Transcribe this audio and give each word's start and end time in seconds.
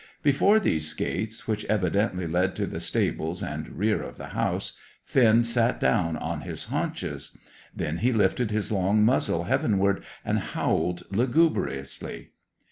Before 0.23 0.59
these 0.59 0.95
gates, 0.95 1.47
which 1.47 1.63
evidently 1.65 2.25
led 2.25 2.55
to 2.55 2.65
the 2.65 2.79
stables 2.79 3.43
and 3.43 3.69
rear 3.77 4.01
of 4.01 4.17
the 4.17 4.29
house, 4.29 4.73
Finn 5.05 5.43
sat 5.43 5.79
down 5.79 6.17
on 6.17 6.41
his 6.41 6.63
haunches. 6.71 7.37
Then 7.75 7.97
he 7.99 8.11
lifted 8.11 8.49
his 8.49 8.71
long 8.71 9.03
muzzle 9.05 9.43
heavenward 9.43 10.03
and 10.25 10.39
howled 10.39 11.03
lugubriously. 11.15 12.31